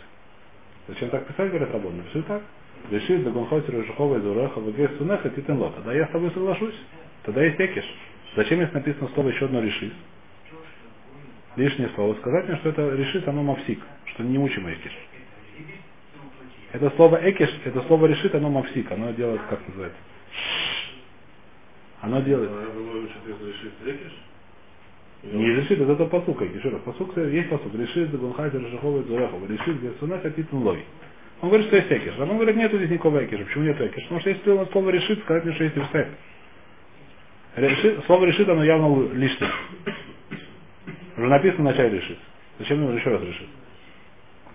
[0.88, 1.96] Зачем так писать, говорят Рабон?
[1.96, 2.42] Напиши так.
[2.90, 4.60] Решис до банхати решховый дуреха.
[4.60, 5.72] В гетсу неха титанло.
[5.72, 6.74] Тогда я с тобой соглашусь.
[7.24, 7.84] Тогда есть экиш.
[8.36, 9.92] Зачем если написано слово еще одно решис?
[11.56, 12.14] Лишнее слово.
[12.14, 13.80] Сказать мне, что это решис, оно мавсик.
[14.06, 14.92] Что не учим экиш.
[16.72, 19.98] Это слово экиш, это слово решит, оно мавсик, оно делает, как называется?
[22.00, 22.50] Оно делает.
[23.84, 24.12] Решит.
[25.22, 26.80] Не решит, это, это посук, еще раз.
[26.82, 27.74] Посук есть посук.
[27.74, 29.46] Решит, Гунхайзер, Рашахова, Зурехова.
[29.46, 30.84] Решит, Герсуна, Хатитун Лой.
[31.40, 32.14] Он говорит, что есть экиш.
[32.18, 33.44] А он говорит, нету здесь никакого экиша.
[33.44, 34.02] Почему нет экиша?
[34.02, 36.08] Потому что если слово решит, сказать мне, что есть решит.
[37.56, 39.50] Решит, слово решит, оно явно лишнее.
[41.18, 42.18] Уже написано в начале решит.
[42.60, 43.48] Зачем ему еще раз решит?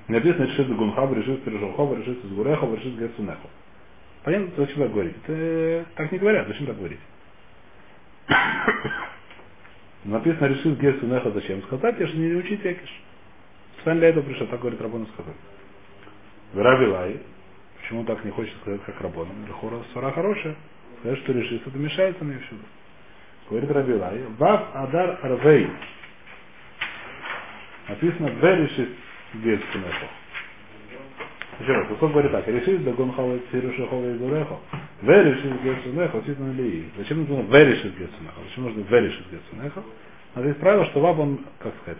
[0.08, 3.52] Написано решит Гунхаб, решит Пережухов, решит Сгурехов, решит Герсунехов.
[4.24, 5.16] Понятно, зачем так говорить?
[5.24, 7.00] Это э, так не говорят, зачем так говорить?
[10.06, 11.62] Написано решит Герсунеха, зачем?
[11.64, 13.02] Сказать, я же не учить Экиш.
[13.76, 15.36] Специально для этого пришел, так говорит Рабону сказать.
[16.54, 17.20] Вравилай,
[17.82, 19.32] почему так не хочет сказать, как Рабону?
[19.48, 20.56] Лехора сора хорошая.
[21.00, 22.64] Сказать, что решит, это мешается мне всюду.
[23.50, 25.70] Говорит Рабилай, Вав Адар Арвей.
[27.88, 28.90] Написано В решит
[29.34, 30.08] Герсунеха.
[31.60, 34.58] Еще раз, Кусок говорит так, решит Дагон Хава Цирушахова и Дурехо.
[35.02, 36.90] В решит Герсунеха, Ситан Лии.
[36.98, 38.40] Зачем нужно В решит Герсунеха?
[38.48, 39.84] Зачем нужно В решит Герсунеха?
[40.36, 42.00] Надо есть правило, что Вав он, как сказать,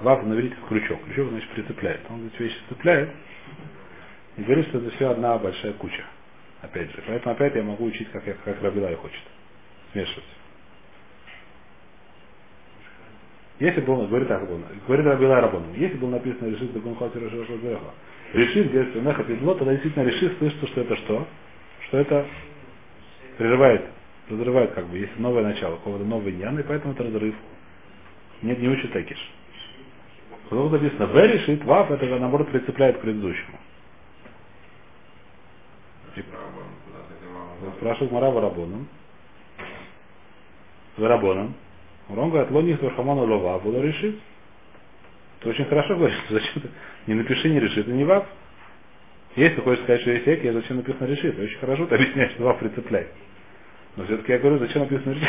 [0.00, 1.04] Вав на иврите крючок.
[1.04, 2.00] Крючок значит прицепляет.
[2.08, 3.10] Он эти вещи цепляет
[4.36, 6.04] и говорит, что это все одна большая куча.
[6.62, 7.02] Опять же.
[7.06, 9.22] Поэтому опять я могу учить, как, я, как Рабилай хочет.
[9.92, 10.24] Смешивать.
[13.60, 17.52] Если был, говорит был, говорит Рабилай Рабон, если было написано решит Дагон Хатир Решит
[18.32, 21.26] решит говорит, Неха Педло, тогда действительно решит, слышится, что это что?
[21.86, 22.26] Что это
[23.36, 23.84] прерывает,
[24.30, 27.34] разрывает как бы, есть новое начало, какого-то нового дня, и поэтому это разрыв.
[28.40, 29.30] Нет, не учит Экиш.
[30.48, 33.58] Потом написано, В решит, Вав, это наоборот прицепляет к предыдущему.
[37.76, 38.88] Спрашивает Мара Варабоном.
[40.96, 41.54] Варабоном.
[42.18, 44.18] Он говорит, лоних Верхаману Лова, буду решить.
[45.40, 46.68] Ты очень хорошо говоришь, зачем ты
[47.06, 48.26] не напиши, не решит, и не вав.
[49.36, 51.38] Если ты хочешь сказать, что есть эк, я зачем написано решит.
[51.38, 53.06] Очень хорошо ты объясняешь, что вав прицепляй.
[53.96, 55.28] Но все-таки я говорю, зачем написано решит.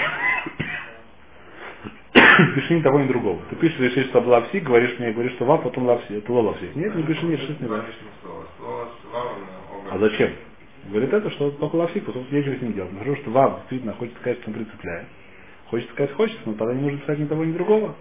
[2.55, 3.39] Пиши ни того, ни другого.
[3.49, 6.53] Ты пишешь решить, что была псих, говоришь мне, говоришь, что вав, потом лав это лола
[6.53, 6.75] псих.
[6.75, 7.85] Нет, не пиши, не решит, не вав.
[9.91, 10.31] А зачем?
[10.85, 12.91] Говорит это, что только лавсик, потому что нечего с ним делать.
[12.97, 15.07] Потому что вав действительно хочет сказать, что он прицепляет.
[15.71, 17.95] Хочет сказать, хочет, но тогда не нужно писать ни того, ни другого.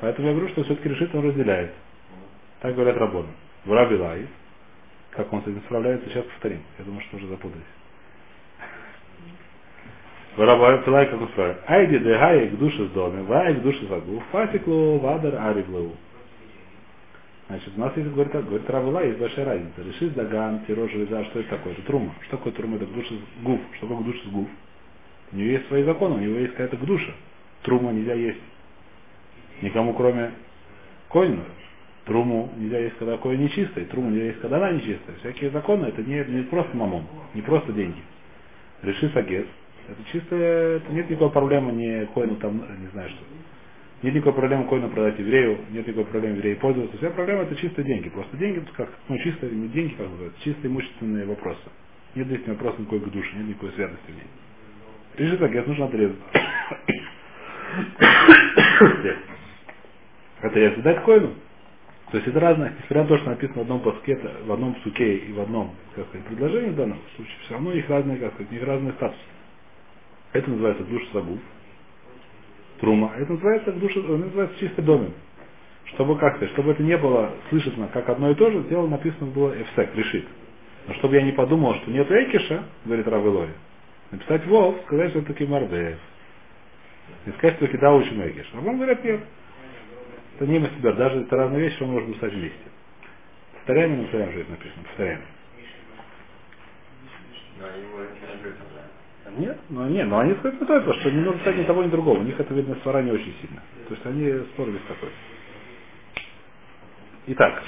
[0.00, 1.72] Поэтому я говорю, что все-таки решит, он разделяет.
[2.60, 3.28] Так говорят работы.
[3.64, 4.26] В Раби Лай,
[5.10, 6.60] как он с этим справляется, сейчас повторим.
[6.78, 7.64] Я думаю, что уже запутались.
[10.36, 11.64] В Раби Лай, как он справляется.
[11.66, 15.96] Айди дегай к душе с доме, вай к душе загу, фасиклу, вадар ариглу.
[17.48, 19.82] Значит, у нас есть, говорит, говорит Равила, есть большая разница.
[19.82, 21.72] Решит Даган, тирож, железа, что это такое?
[21.72, 22.14] Это трума.
[22.26, 22.76] Что такое трума?
[22.76, 23.60] Это душа с гуф.
[23.78, 24.48] Что такое душа с гуф?
[25.32, 27.12] У нее есть свои законы, у него есть какая-то гдуша.
[27.62, 28.40] Трума нельзя есть.
[29.62, 30.32] Никому, кроме
[31.10, 31.44] коина.
[32.04, 33.86] Труму нельзя есть, когда коин нечистый.
[33.86, 35.16] Труму нельзя есть, когда она нечистая.
[35.20, 38.00] Всякие законы, это не, не просто мамон, не просто деньги.
[38.82, 39.46] Реши сагес.
[39.88, 43.24] Это чисто, это нет никакой проблемы не коину там, не знаю что.
[44.02, 46.96] Нет никакой проблемы коину продать еврею, нет никакой проблемы еврею пользоваться.
[46.98, 48.10] Вся проблема это чисто деньги.
[48.10, 51.60] Просто деньги, как, ну чисто, не деньги, как называется, чисто имущественные вопросы.
[52.14, 54.26] Нет здесь вопроса никакой к душе, нет никакой святости в ней.
[55.16, 56.16] Реши сагес, нужно отрезать.
[60.40, 61.34] Отрезать, дать коину.
[62.10, 65.16] То есть это разное, несмотря на то, что написано в одном паске, в одном суке
[65.16, 68.52] и в одном как сказать, предложении в данном случае, все равно их разные, как сказать,
[68.52, 69.18] у них разный статус.
[70.32, 71.38] Это называется душа сагуф,
[72.80, 73.12] трума.
[73.16, 75.12] Это называется душа, называется чисто домен.
[75.86, 79.30] Чтобы как сказать, чтобы это не было слышно как одно и то же, дело написано
[79.30, 80.26] было эфсек, решит.
[80.86, 83.50] Но чтобы я не подумал, что нет экиша, говорит Равелой,
[84.14, 85.98] написать вов, сказать, что это таки мардеев.
[87.26, 88.50] И сказать, что учим экиш.
[88.54, 89.20] А он говорит, нет.
[90.36, 92.58] Это не себя, даже это разные вещи, что можем писать вместе.
[93.52, 94.82] Повторяем или повторяем, что это написано?
[94.84, 95.20] Повторяем.
[99.38, 99.46] Не.
[99.46, 102.18] Нет, ну нет, но они сказать то, что не нужно писать ни того, ни другого.
[102.18, 103.62] У них это видно свара не очень сильно.
[103.88, 105.08] То есть они спор весь такой.
[107.28, 107.62] Итак,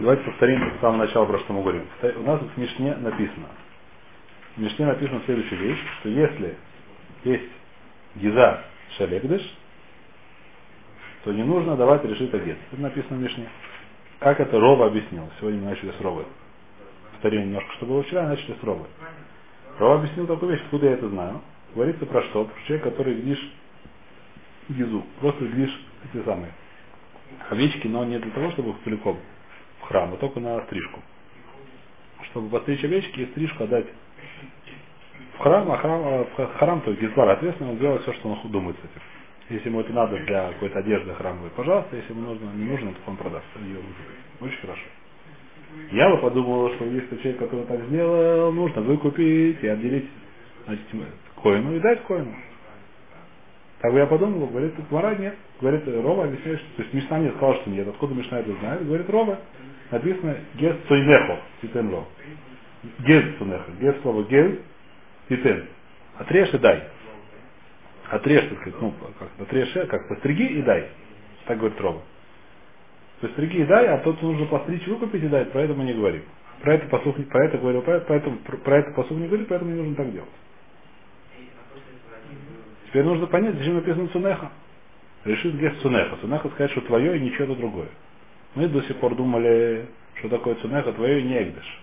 [0.00, 1.86] давайте повторим с самого начала, про что мы говорим.
[2.02, 3.48] У нас в Мишне написано.
[4.56, 6.56] В Мишне написана следующая вещь, что если
[7.24, 7.50] есть
[8.16, 8.64] гиза
[8.96, 9.42] шалегдыш,
[11.24, 12.58] то не нужно давать решит агет.
[12.72, 13.48] Это написано в Мишне.
[14.18, 15.28] Как это Рова объяснил?
[15.38, 16.24] Сегодня мы начали с Ровы.
[17.12, 18.86] Повторим немножко, что было вчера, начали с Ровы.
[19.78, 21.40] Рова объяснил такую вещь, откуда я это знаю.
[21.74, 22.44] Говорится про что?
[22.44, 23.52] Про человек, который гдиш
[24.68, 25.04] гизу.
[25.20, 25.70] Просто гдиш
[26.12, 26.52] эти самые
[27.50, 29.18] овечки, но не для того, чтобы их целиком
[29.80, 31.00] в храм, а только на стрижку.
[32.30, 33.86] Чтобы постричь овечки и стрижку отдать
[35.34, 38.28] в храм, а храм, а в храм, то есть Гизбар ответственно, он делает все, что
[38.28, 39.02] он думает с этим.
[39.50, 42.98] Если ему это надо для какой-то одежды храмовой, пожалуйста, если ему нужно, не нужно, то
[43.06, 43.78] он продаст ее.
[44.40, 44.82] Очень хорошо.
[45.92, 50.08] Я бы подумал, что если человек, который так сделал, нужно выкупить и отделить
[50.66, 50.84] значит,
[51.42, 52.34] коину и дать коину.
[53.80, 55.36] Так бы я подумал, говорит, Мара нет.
[55.60, 57.86] Говорит, Рова объясняет, что, то есть Мишна мне сказал, что нет.
[57.86, 58.84] Откуда Мишна это знает?
[58.84, 59.38] Говорит, Рова,
[59.90, 61.94] написано Гес Цойнехо, Титен
[63.00, 63.72] Гез Цойнехо.
[63.80, 64.58] Гез слово Гез,
[65.28, 65.66] Титен.
[66.18, 66.84] Отрежь и дай.
[68.10, 70.88] Отрежь, так сказать, ну, как отрежь, как постриги и дай.
[71.46, 72.02] Так говорит Рова.
[73.20, 76.22] Постриги и дай, а тот нужно постричь, выкупить и дать, про это мы не говорим.
[76.62, 79.70] Про это посух, про это говорил, про, это, про, про это посух не говорит, поэтому
[79.70, 80.28] не нужно так делать.
[82.88, 84.50] Теперь нужно понять, зачем написано Цунеха.
[85.24, 86.16] Решит гест Цунеха.
[86.20, 87.88] Цунеха сказать, что твое и ничего другое.
[88.54, 91.80] Мы до сих пор думали, что такое Цунеха, твое и не Эгдыш.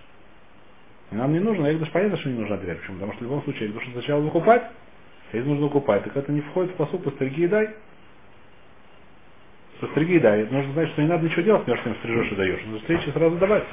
[1.12, 2.80] И нам не нужно, Эгдыш понятно, что не нужно отделять.
[2.80, 2.96] Почему?
[2.96, 4.62] Потому что в любом случае Эгдыш сначала выкупать,
[5.32, 7.74] а нужно выкупать, так это не входит в посуд, постриги и дай.
[9.80, 10.44] Постриги и дай.
[10.46, 12.62] Нужно знать, что не надо ничего делать, между тем стрижешь и даешь.
[12.64, 13.64] Нужно встречи сразу давать.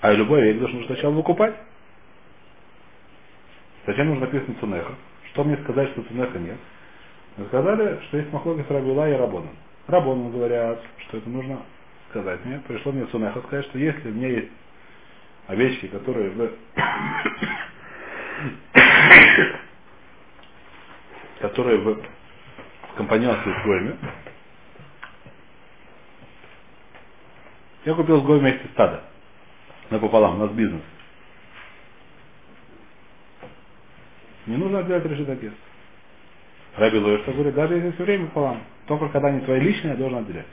[0.00, 1.54] А любой Эгдыш нужно сначала выкупать.
[3.86, 4.94] Зачем нужно написано Цунеха?
[5.32, 6.56] Что мне сказать, что Цунеха нет?
[7.36, 9.50] Мы сказали, что есть махлоки с Рабила и Рабоном.
[9.88, 11.60] Рабоном говорят, что это нужно
[12.10, 12.60] сказать мне.
[12.66, 14.48] Пришло мне Цунеха сказать, что если у меня есть
[15.48, 16.52] овечки, которые в...
[21.40, 22.02] которые в
[22.96, 23.96] компаньонстве с Гойми,
[27.84, 29.04] я купил с Гой вместе стадо.
[29.90, 30.82] Напополам, у нас бизнес.
[34.46, 35.52] Не нужно отделять решит отец.
[36.76, 40.18] Раби Лоиш говорит, даже если все время пополам, только когда они твои личные, я должен
[40.18, 40.46] отделять.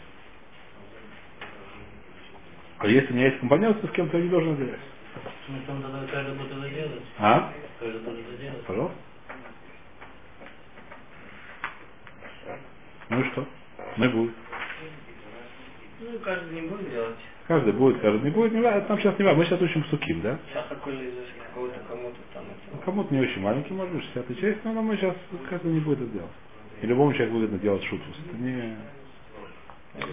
[2.82, 4.80] А если у меня есть компаньонство с кем-то, я не должен там делать.
[7.20, 7.54] А?
[8.66, 8.96] Пожалуйста.
[13.10, 13.48] Ну и что?
[13.98, 14.34] Мы будем.
[16.00, 17.18] Ну, каждый не будет делать.
[17.48, 18.54] Каждый будет, каждый не будет.
[18.54, 19.40] Не важно, нам сейчас не важно.
[19.40, 20.34] Мы сейчас учим суким, да?
[20.34, 22.46] Из какого-то кому-то там.
[22.72, 22.80] Ну.
[22.80, 25.16] Кому-то не очень маленький, может быть, 60 часть, но мы сейчас
[25.50, 26.32] каждый не будет это делать.
[26.82, 28.16] И любому человеку выгодно делать шутус.
[28.28, 28.76] Это не...
[30.00, 30.08] Что.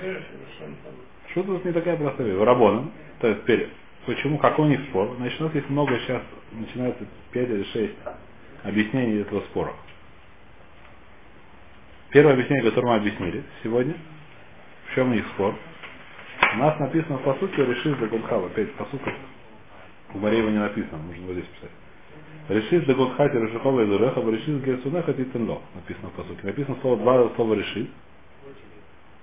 [1.34, 2.38] Шутус не такая простая вещь.
[2.38, 3.68] Рабоном, то есть перед.
[4.06, 4.38] Почему?
[4.38, 5.14] Какой у них спор?
[5.18, 7.94] Значит, у нас есть много сейчас, начинается 5 или 6
[8.64, 9.74] объяснений этого спора.
[12.10, 13.94] Первое объяснение, которое мы объяснили сегодня,
[14.86, 15.54] в чем их спор.
[16.54, 19.12] У нас написано в посуке решит за Гудхава, опять посуков.
[20.14, 21.70] У Мареева не написано, нужно вот здесь писать.
[22.48, 26.46] Решит за Гудхати Решихова из Уреха, решит Герсунаха Титенло, написано в посуке.
[26.46, 27.90] Написано слово два слова решит.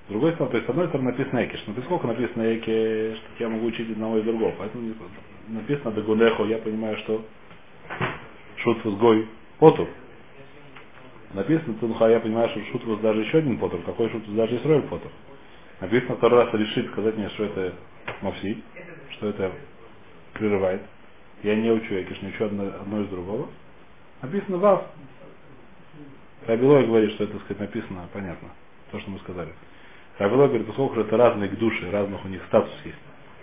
[0.05, 3.43] С другой стороны, то есть с одной стороны написано Экиш, но поскольку написано Экиш, что
[3.43, 4.93] я могу учить одного и другого, поэтому
[5.47, 7.25] написано Дагунехо, я понимаю, что
[8.57, 9.87] Шутфус Гой Потур.
[11.33, 15.11] Написано Тунха, я понимаю, что Шутфус даже еще один Потур, какой Шутфус даже Исроэль Потур.
[15.81, 17.73] Написано второй раз решит сказать мне, что это
[18.21, 18.63] Мавси,
[19.09, 19.51] что это
[20.33, 20.81] прерывает.
[21.41, 23.49] Я не учу Экиш, не учу одно, одно из другого.
[24.21, 24.85] Написано Вав.
[26.45, 28.49] Рабилой говорит, что это, так сказать, написано, понятно,
[28.91, 29.51] то, что мы сказали.
[30.17, 32.97] Рабилой говорит, поскольку это разные к душе, разных у них статус есть.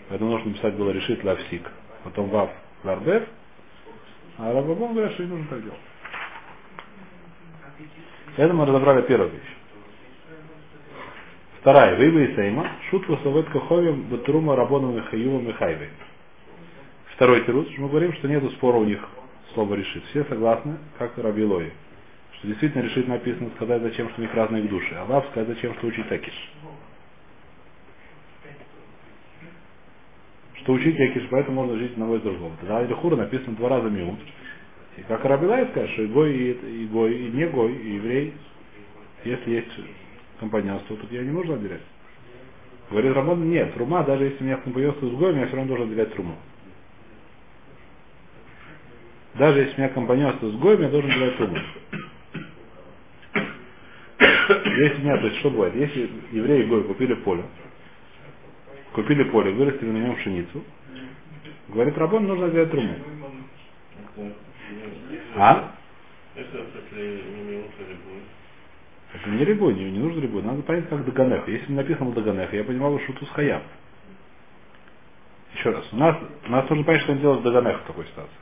[0.08, 1.70] Поэтому нужно написать было решить лавсик.
[2.04, 2.50] Потом Вав
[2.84, 3.24] Ларбев.
[4.38, 5.78] А Рабабон говорит, что не нужно так делать.
[8.36, 9.56] Это мы разобрали первую вещь.
[11.60, 11.94] Вторая.
[11.96, 12.66] Вейва и Сейма.
[12.90, 15.90] Шут васовет каховим батрума рабоном Михаилом Михайвой.
[17.14, 19.06] Второй тирус, мы говорим, что нету спора у них
[19.54, 20.02] слово решит.
[20.06, 21.70] Все согласны, как Раби Лои.
[22.42, 24.92] Что действительно решит написано сказать зачем, что у них разные души.
[24.96, 26.34] А Вав сказать зачем, что учить такиш.
[30.54, 32.56] Что учить якиш, поэтому можно жить одного и другого.
[32.58, 34.18] Тогда Илихура написано два раза миут.
[34.96, 38.34] И как Рабилай скажет, что и гой, и, и гой, и не гой, и еврей,
[39.24, 39.70] если есть
[40.40, 41.82] компаньонство, тут я не нужно отделять.
[42.90, 45.92] Говорит Рамон, нет, трума, даже если у меня компаньонство с гоем, я все равно должен
[45.92, 46.36] отделять труму.
[49.34, 51.58] Даже если у меня компаньонство с гоем, я должен отделять труму.
[54.82, 55.74] Если меня, то есть что бывает?
[55.76, 57.44] Если евреи гой купили поле,
[58.94, 60.64] купили поле, вырастили на нем пшеницу,
[61.68, 62.94] говорит Рабон, нужно отделять труму.
[65.36, 65.74] А?
[69.14, 70.42] Это не рибой, не, не нужно рибой.
[70.42, 71.46] Надо понять, как Даганех.
[71.46, 73.62] Если написано Даганех, я понимал, что тут хаяб.
[75.54, 75.84] Еще раз.
[75.92, 76.16] У нас,
[76.46, 78.34] у нас нужно понять, что он делает Даганех в такой ситуации.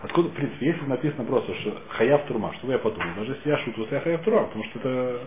[0.00, 3.08] Откуда, в принципе, если написано просто, что хаяв турма, что я подумал?
[3.16, 5.20] Даже если я шуту, я хаяв турма, потому что это,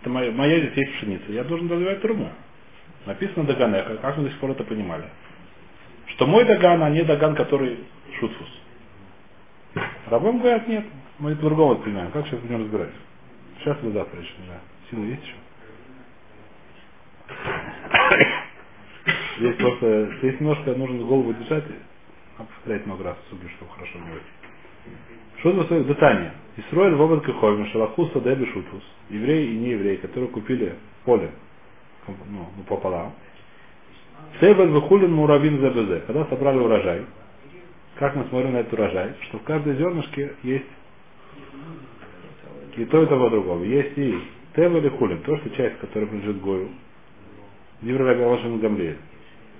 [0.00, 2.30] это моя, моя здесь есть пшеница, я должен доливать турму.
[3.06, 5.04] Написано Даганеха, как мы до сих пор это понимали?
[6.08, 7.78] Что мой Даган, а не Даган, который
[8.18, 8.48] шутфус.
[10.06, 10.84] Рабам говорят, нет,
[11.18, 12.10] мы по-другому понимаем.
[12.10, 12.90] Как сейчас будем разбирать?
[13.58, 14.60] Сейчас или завтра еще, да.
[14.90, 15.34] Силы есть еще?
[19.38, 21.64] Здесь просто, здесь немножко нужно голову держать,
[22.38, 24.20] а повторять много раз, суги, чтобы хорошо не.
[25.38, 26.32] Что за свое дыхание?
[26.56, 28.82] Исроэль в обод каховим, шалахуса деби шутус.
[29.10, 30.74] Евреи и не евреи, которые купили
[31.04, 31.30] поле
[32.08, 33.12] ну, ну, пополам.
[34.40, 36.04] Сейбет выхулин муравин ЗБЗ.
[36.06, 37.06] Когда собрали урожай,
[37.96, 40.66] как мы смотрим на этот урожай, что в каждой зернышке есть
[42.76, 43.62] и то, и того другого.
[43.64, 44.18] Есть и
[44.54, 46.68] тев или хулин, то, что часть, которая принадлежит Гою,
[47.82, 48.98] Диврагавашин Гамлеет.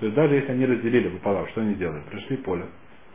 [0.00, 2.04] То есть даже если они разделили пополам, что они делают?
[2.04, 2.66] Пришли поле,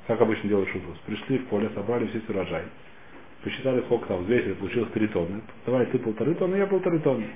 [0.07, 2.63] как обычно делают шутус, пришли в поле, собрали весь урожай,
[3.43, 5.41] посчитали, сколько там взвесили, получилось 3 тонны.
[5.65, 7.27] Давай ты полторы тонны, я полторы тонны.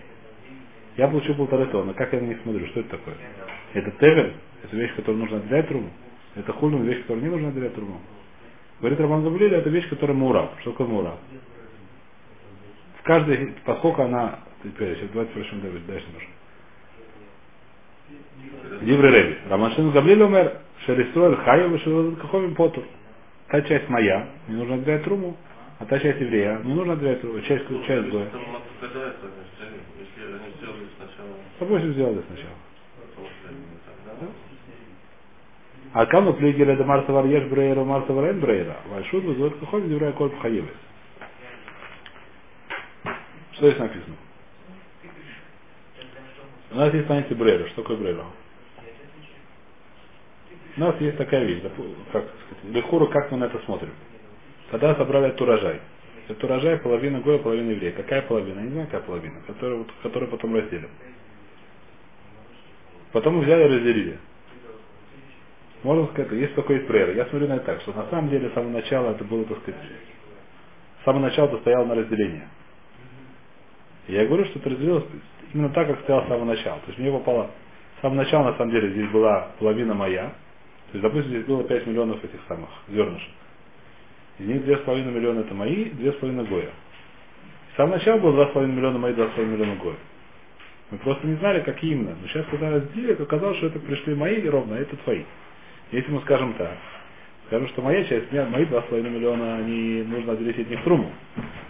[0.98, 1.94] Я получил полторы тонны.
[1.94, 2.66] Как я на них смотрю?
[2.68, 3.16] Что это такое?
[3.74, 5.90] Это тевель, это вещь, которую нужно отделять труму.
[6.36, 8.02] Это хульну, вещь, которую не нужно отделять труму.
[8.80, 10.52] Говорит Роман Гавлили, это вещь, которая мура.
[10.62, 11.18] Что такое мура?
[13.00, 16.32] В каждой, поскольку она, теперь, сейчас давайте прочтем дальше немножко.
[18.82, 19.38] Дивры Реби.
[19.50, 20.54] Рамашин Гавлили умер,
[20.86, 22.84] Шеристроэль Хайев и Каховим Потур.
[23.48, 25.38] Та часть моя, не нужно отделять труму,
[25.80, 28.28] а та часть еврея, не нужно отделять труму, часть, часть Гоя.
[31.60, 32.54] Допустим, сделали сначала.
[35.94, 40.30] А кому плюгеля до Марса Варьеш Брейра, Марса Варен Брейра, Вальшут вызывает Каховим, Диврей Коль
[40.32, 40.70] Пхаевес.
[43.54, 44.16] Что здесь написано?
[46.72, 47.68] У нас есть понятие Брейра.
[47.70, 48.26] Что такое Брейра?
[50.76, 51.64] У нас есть такая вещь,
[52.12, 52.26] как
[52.64, 53.92] Лехуру, как мы на это смотрим.
[54.70, 55.80] Когда собрали этот урожай.
[56.28, 57.94] Этот урожай половина гоя, половина еврея.
[57.94, 58.60] Какая половина?
[58.60, 59.42] Я не знаю, какая половина.
[59.48, 60.90] Которую, которую потом разделим.
[63.14, 64.20] Потом взяли и разделили.
[65.84, 67.16] Можно сказать, есть такой прер.
[67.16, 69.60] Я смотрю на это так, что на самом деле с самого начала это было, так
[69.60, 69.80] сказать,
[71.02, 72.48] с самого начала это стояло на разделение.
[74.08, 75.06] Я говорю, что это разделилось
[75.54, 76.80] именно так, как стояло с самого начала.
[76.80, 77.50] То есть мне попало
[77.98, 80.34] с самого начала, на самом деле, здесь была половина моя.
[80.92, 83.30] То есть, допустим, здесь было 5 миллионов этих самых зернышек.
[84.40, 86.70] Из них 2,5 миллиона это мои, 2,5 гоя.
[87.74, 89.96] С самого начала было 2,5 миллиона мои, 2,5 миллиона гоя.
[90.92, 92.16] Мы просто не знали, какие именно.
[92.22, 95.24] Но сейчас, когда разделили, оказалось, что это пришли мои ровно, а это твои.
[95.92, 96.78] Если мы скажем так,
[97.48, 101.12] скажем, что моя часть, меня, мои 2,5 миллиона, они нужно отделить от них труму.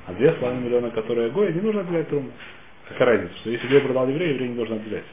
[0.06, 2.32] А 2,5 миллиона, которые Гоя, не нужно отделять труму.
[2.90, 5.04] Какая разница, что если Гой продал еврея, еврей не должен отделять.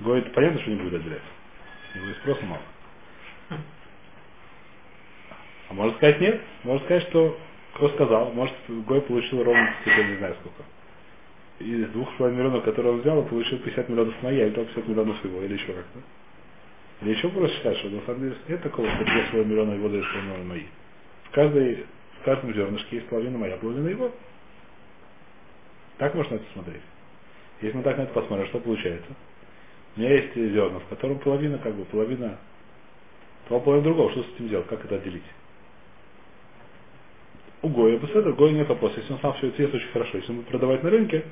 [0.00, 1.22] Гой, это понятно, что не будет отделять.
[1.94, 2.62] У него и спроса мало.
[5.68, 6.40] А может сказать нет?
[6.62, 7.38] Может сказать, что
[7.74, 10.62] кто сказал, может Гой получил ровно, теперь не знаю сколько.
[11.58, 15.24] Из двух с миллионов, которые он взял, он получил 50 миллионов моя, или 50 миллионов
[15.24, 16.00] его, или еще как-то.
[17.02, 20.22] Или еще просто считать, что на самом деле нет такого, что 2,5 миллиона его, 2,5
[20.22, 20.64] миллиона мои.
[21.24, 21.86] В, каждой,
[22.20, 24.12] в каждом зернышке есть половина моя, половина его.
[25.98, 26.82] Так можно это смотреть.
[27.62, 29.10] Если мы так на это посмотрим, что получается?
[29.96, 32.38] У меня есть зерна, в котором половина, как бы, половина,
[33.48, 34.10] два половина другого.
[34.10, 34.66] Что с этим делать?
[34.66, 35.22] Как это отделить?
[37.62, 39.00] У Гоя Беседа, Гоя нет вопроса.
[39.00, 40.18] Если он сам все это очень хорошо.
[40.18, 41.24] Если он будет продавать на рынке,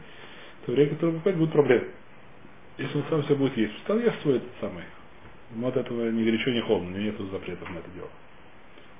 [0.65, 1.89] то время, который покупать, будут проблемы.
[2.79, 4.85] Если он сам все будет есть, стал ест свой этот самый.
[5.55, 8.09] Ему от этого ни горячо, ни холодно, у него нет запретов на это дело.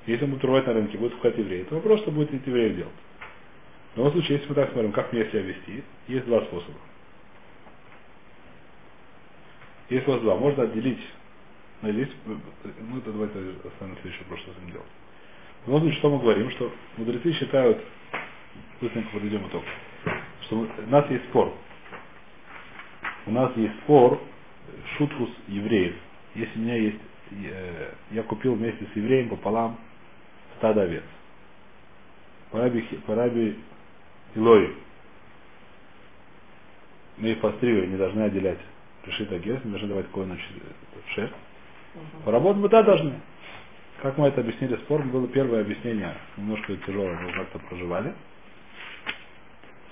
[0.07, 2.93] Если он будет торговать на рынке, будет входить евреи, то вопрос, что будет евреи делать.
[3.95, 6.79] В любом случае, если мы так смотрим, как мне себя вести, есть два способа.
[9.89, 10.37] Есть у вас два.
[10.37, 11.01] Можно отделить.
[11.83, 13.39] Но здесь, ну это давайте
[13.69, 14.87] оставим следующий вопрос, что с этим делать.
[15.65, 17.85] В любом случае, что мы говорим, что мудрецы считают,
[18.81, 19.63] быстренько подведем итог,
[20.43, 21.55] что у нас есть спор.
[23.27, 24.21] У нас есть спор
[24.97, 25.95] шутфус евреев.
[26.35, 29.79] Если у меня есть, э, я купил вместе с евреем пополам
[30.59, 31.05] стадо овец.
[32.51, 33.59] Параби, параби
[34.35, 34.75] Илой.
[37.19, 38.59] Мы их постривали, не должны отделять
[39.05, 40.37] пришито гес, не должны давать коину
[41.15, 41.35] шерсть.
[42.25, 43.21] Поработать мы да должны.
[44.03, 48.13] Как мы это объяснили спор, было первое объяснение, немножко тяжелое, мы как-то проживали.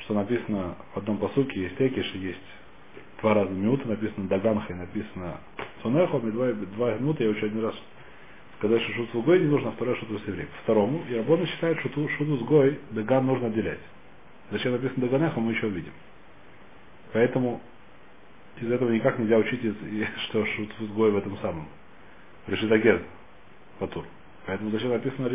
[0.01, 2.41] Что написано в одном посуке, есть текиш, есть
[3.21, 5.39] два раза минуты, написано Даганха и написано
[5.83, 7.75] Сунехо, два, два минуты, я уже один раз
[8.59, 10.49] сказать, что шуту с Гой не нужно, а второй шуту с евреем.
[10.65, 13.81] Второму, и работа считает, что шуту с Гой Даган нужно отделять.
[14.53, 15.93] Зачем написано Даганеха, мы еще увидим.
[17.15, 17.63] Поэтому
[18.61, 19.61] из этого никак нельзя учить,
[20.29, 21.67] что шуту с Гой в этом самом.
[22.47, 23.03] Решитагер
[23.79, 24.05] Патур.
[24.47, 25.31] Поэтому зачем написано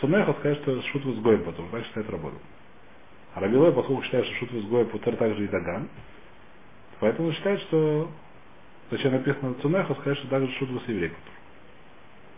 [0.00, 1.64] Цунеха, сказать, что шуту с Гой Патур.
[1.70, 2.36] Так считает работу.
[3.34, 5.88] А Рабилой, поскольку считает, что шуту с Гой Путер также и Даган,
[7.00, 8.10] поэтому считает, что
[8.90, 11.12] зачем написано Цунеха, сказать, что также шуту с еврей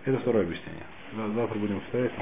[0.05, 0.87] Это второе объяснение.
[1.35, 2.13] Завтра будем повторять,